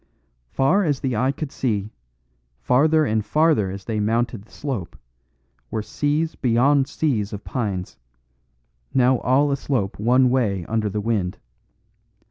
[0.49, 1.91] Far as the eye could see,
[2.59, 4.97] farther and farther as they mounted the slope,
[5.69, 7.97] were seas beyond seas of pines,
[8.95, 11.37] now all aslope one way under the wind.